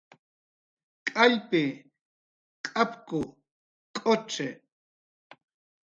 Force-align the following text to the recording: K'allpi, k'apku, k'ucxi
K'allpi, 1.07 1.63
k'apku, 2.67 3.19
k'ucxi 3.95 4.47